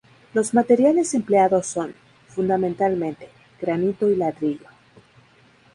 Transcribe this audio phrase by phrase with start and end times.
[0.33, 1.93] Los materiales empleados son,
[2.27, 3.29] fundamentalmente,
[3.61, 4.65] granito y ladrillo.